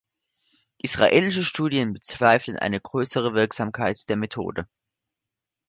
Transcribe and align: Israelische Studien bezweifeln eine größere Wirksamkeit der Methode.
Israelische 0.79 1.43
Studien 1.43 1.93
bezweifeln 1.93 2.57
eine 2.57 2.81
größere 2.81 3.35
Wirksamkeit 3.35 4.09
der 4.09 4.15
Methode. 4.17 4.67